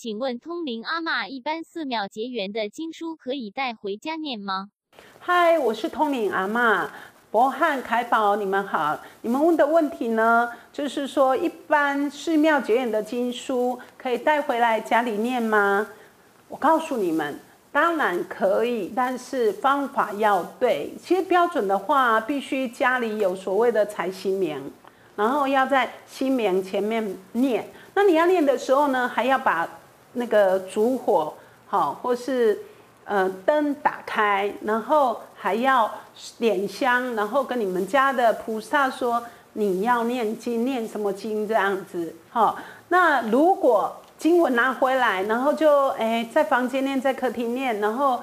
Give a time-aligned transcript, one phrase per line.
[0.00, 4.68] 请问通灵阿嬷，一般寺庙结缘的经书可以带回家念吗？
[5.18, 6.86] 嗨，我是通灵阿嬷，
[7.32, 8.96] 博汉、凯宝，你们好。
[9.22, 15.88] 你们问的问题呢，就是说一般寺庙结缘的经书可以带回来家里念吗？
[16.46, 17.36] 我告诉你们。
[17.72, 20.94] 当然可以，但是方法要对。
[21.02, 24.62] 其实标准的话，必须家里有所谓的财新棉，
[25.16, 27.68] 然后要在新棉前面念。
[27.94, 29.68] 那你要念的时候呢，还要把
[30.14, 31.32] 那个烛火
[31.66, 32.58] 好，或是
[33.04, 35.90] 呃灯打开，然后还要
[36.38, 42.14] 点香，然后跟你们家的菩萨说你要念经，念什么经这样子。
[42.30, 48.20] 好，那如果经文拿回来，然后就哎，在房间念，在客厅念，然后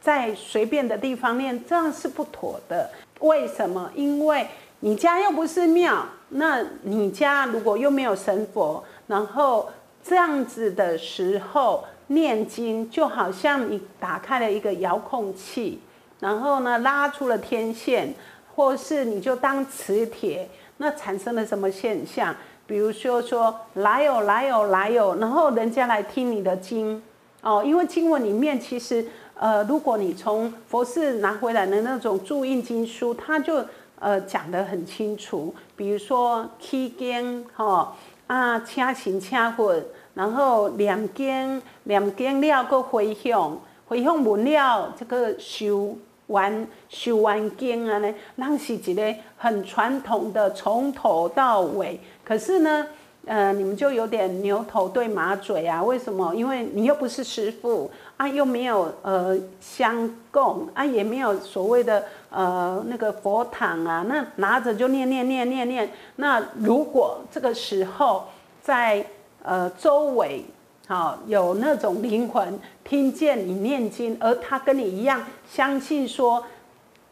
[0.00, 2.90] 在随便的地方念，这样是不妥的。
[3.20, 3.90] 为什么？
[3.94, 4.48] 因为
[4.80, 9.68] 你家又不是庙，那你家如果又没有神佛，然后
[10.02, 15.80] 这样子的时候念经，就好像你打开了一个遥控器，
[16.20, 18.14] 然后呢拉出了天线，
[18.54, 22.34] 或是你就当磁铁，那产生了什么现象？
[22.66, 27.02] 比如说说来有来有来有，然后人家来听你的经
[27.42, 33.64] 哦，因为经文里面其实呃，如果你从佛寺拿回来的那种注印经书，它就
[33.98, 35.54] 呃讲得很清楚。
[35.76, 37.96] 比如说起经哈
[38.28, 39.74] 啊，请神请佛，
[40.14, 45.98] 然后念经念经了搁回向，回向完了这个修。
[46.28, 51.98] 完修完经啊呢，那是一个很传统的，从头到尾。
[52.22, 52.86] 可是呢，
[53.26, 55.82] 呃，你们就有点牛头对马嘴啊？
[55.82, 56.34] 为什么？
[56.34, 65.90] 因为你又不是师傅啊，又没有呃香供啊，也没有所谓的呃那个佛堂啊，那拿着就念念念念念。
[66.16, 68.24] 那如果这个时候
[68.62, 69.04] 在
[69.42, 70.44] 呃周围。
[70.90, 76.42] 好，有那种灵魂听见你念经，而他跟你一样相信说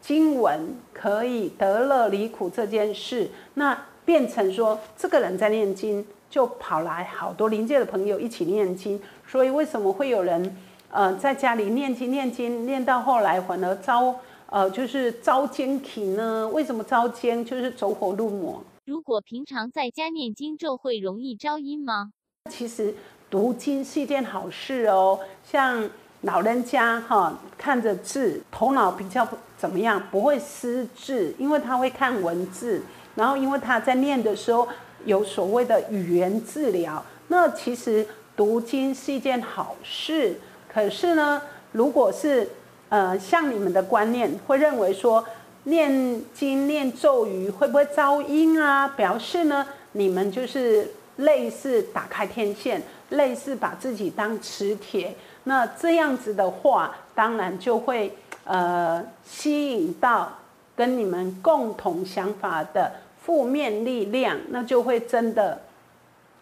[0.01, 8.97] 经文可以得乐离苦这件事，那变成说这个人在念经，就跑来好多灵界的朋友一起念经。
[9.27, 10.55] 所以为什么会有人
[10.89, 14.15] 呃在家里念经念经念到后来反而遭
[14.45, 16.47] 呃就是遭奸体呢？
[16.53, 17.43] 为什么遭奸？
[17.43, 18.63] 就是走火入魔。
[18.85, 22.13] 如果平常在家念经咒，会容易招阴吗？
[22.49, 22.95] 其实。
[23.29, 25.89] 读经是一件好事哦，像
[26.21, 32.81] 老人家哈，看着字，头脑比较怎么样，不会失智，因为他会看文字，
[33.17, 34.65] 然后因为他在念的时候
[35.03, 38.07] 有所谓的语言治疗，那其实
[38.37, 40.39] 读经是一件好事。
[40.73, 41.41] 可是呢，
[41.73, 42.47] 如果是
[42.87, 45.25] 呃像你们的观念，会认为说
[45.63, 48.87] 念经念咒语会不会噪音啊？
[48.95, 52.81] 表示呢，你们就是类似打开天线。
[53.11, 58.13] 类似把自己当磁铁，那这样子的话，当然就会
[58.43, 60.29] 呃吸引到
[60.77, 62.89] 跟你们共同想法的
[63.21, 65.59] 负面力量，那就会真的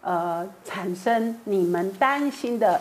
[0.02, 2.80] 呃产生你们担心的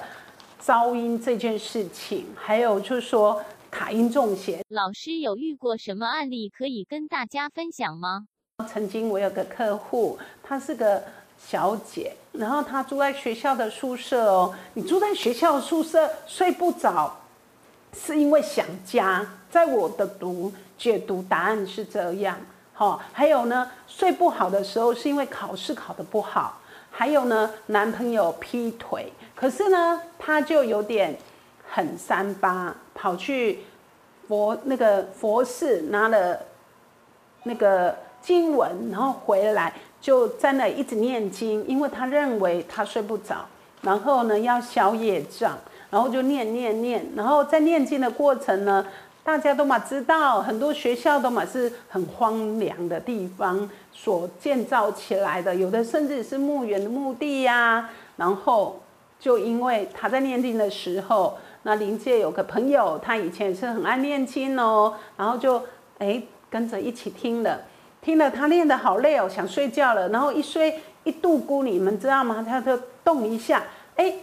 [0.62, 2.28] 噪音这件事情。
[2.36, 8.28] 还有就是说卡音中邪，老师有遇过什么案例可以跟大家分享吗？
[8.68, 11.02] 曾经我有个客户，她是个。
[11.38, 14.56] 小姐，然后她住在学校的宿舍哦。
[14.74, 17.14] 你住在学校宿舍睡不着，
[17.96, 19.26] 是因为想家。
[19.50, 22.38] 在我的读解读答案是这样，
[22.74, 23.00] 哈。
[23.14, 26.60] 还有呢，睡不好的时候是因为考试考得不好。
[26.92, 31.18] 还有呢，男朋友劈腿，可是呢，她就有点
[31.70, 33.60] 很三八，跑去
[34.28, 36.38] 佛那个佛寺拿了
[37.44, 39.74] 那个经文，然后回来。
[40.02, 43.44] 就在那一直念经，因为他认为他睡不着，
[43.82, 45.58] 然后呢要消业障，
[45.96, 48.86] 然后就念念念，然后在念经的过程呢，
[49.24, 57.90] 大家都嘛知道，很多学校都嘛是很荒凉的地方所建造起来的，有的甚至是墓园的墓地呀。
[58.18, 58.82] 然后
[59.18, 65.64] 就因为他在念经的时候，那临界有个朋友，他以前也是很爱念经哦，然后就
[66.00, 67.62] 哎跟着一起听了。
[68.02, 70.10] 听了他念得好累哦，想睡觉了。
[70.10, 72.46] 然后一睡一度咕，你们知道吗？
[72.46, 73.64] 他就动一下，
[73.96, 74.14] 哎，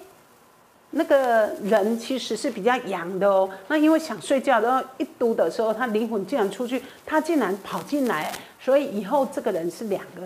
[0.93, 3.49] 那个人其实是比较阳的哦。
[3.69, 8.33] 那因为想睡觉，然后一读的时候，他灵魂竟然出去，他竟然跑进来。
[8.61, 10.23] 所以以后这个人是两个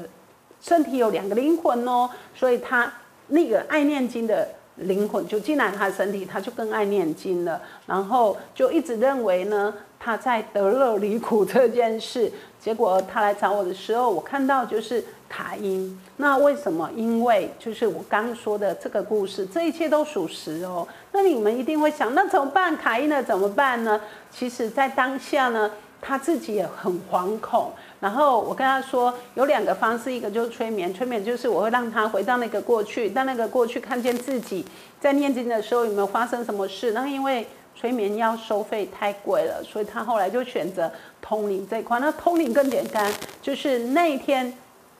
[0.61, 2.11] 身体有两个灵魂哦。
[2.35, 2.93] 所以他
[3.29, 4.47] 那个爱念经的
[4.77, 9.73] 灵魂就进来他身体，他就更爱念经了，然后就一直认为呢
[10.07, 12.31] 他在得乐离苦这件事。
[12.61, 16.01] 结果他来找我的时候，我看到就是卡因。
[16.19, 16.89] 那为什么？
[16.95, 20.87] 因为就是我刚说的这个故事，这一切都属实哦。
[21.11, 22.77] 那你们一定会想，那怎么办？
[22.77, 23.21] 卡因呢？
[23.21, 24.01] 怎么办呢？
[24.31, 25.69] 其实，在当下呢，
[26.01, 27.73] 他自己也很惶恐。
[27.99, 34.65] 然后我跟他说，有两个方式，一个就是催眠，催眠就是我会让他回到那个过去，但那个过去看见自己
[35.01, 36.93] 在念经的时候有没有发生什么事。
[36.93, 37.45] 那因为
[37.77, 40.91] 催眠要收费太贵了，所以他后来就选择
[41.23, 42.01] 通灵这一块。
[42.01, 44.53] 那通灵更简单，就是那一天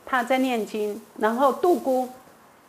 [0.05, 2.09] 他在念经，然后度孤，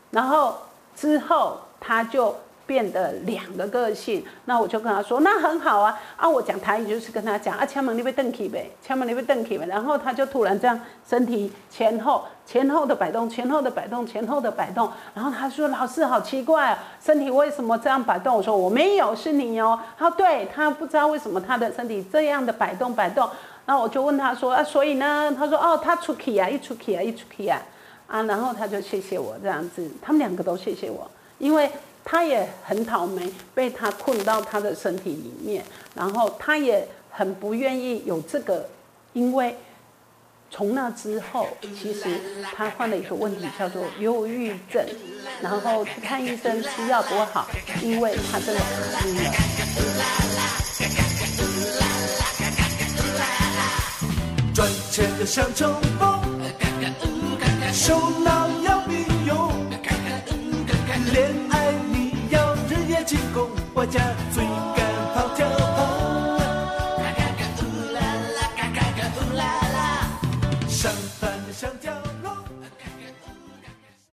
[0.09, 0.56] 然后
[0.95, 2.36] 之后他就。
[2.68, 6.30] 变得两个个性，那我就跟他说，那很好啊啊！
[6.30, 9.66] 我讲台语就是跟他讲啊，敲门你被瞪起呗，敲门你被瞪起呗。
[9.66, 10.78] 然后他就突然这样
[11.08, 14.92] 身体前后前后的摆动，前后的摆动，前后的摆动。
[15.16, 23.30] 然后他说：“老师好奇怪啊，身体为什么这样摆动？”我说：“我没有，是你哦。”他说：“对他不知道为什么他的身体这样的摆动摆动。”
[23.66, 27.62] 然后我就问他说：“啊，所以呢？”他说：“哦，他出去啊，一出去啊，一出去啊，
[28.08, 31.72] 啊。”然后他就谢谢我这样子，他们两个都谢谢我，因为。
[32.09, 35.62] 他也很倒霉，被他困到他的身体里面，
[35.94, 38.65] 然后他也很不愿意有这个，
[39.12, 39.54] 因为
[40.50, 42.18] 从那之后，其实
[42.56, 44.81] 他患了一个问题，叫做忧郁症，
[45.42, 47.45] 然后去看医生，吃药多好，
[47.83, 49.21] 因为他真的卡晕了。
[54.56, 56.21] 赚钱的像冲锋，
[57.74, 59.51] 手脑要并用，
[61.13, 61.46] 恋
[63.77, 64.01] 我家
[64.33, 64.46] 最。